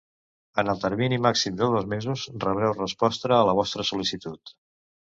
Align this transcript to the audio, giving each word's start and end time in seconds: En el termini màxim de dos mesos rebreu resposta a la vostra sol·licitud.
En 0.61 0.71
el 0.71 0.79
termini 0.85 1.19
màxim 1.27 1.59
de 1.61 1.69
dos 1.75 1.85
mesos 1.93 2.25
rebreu 2.47 2.77
resposta 2.81 3.33
a 3.39 3.47
la 3.51 3.57
vostra 3.63 3.89
sol·licitud. 3.93 4.61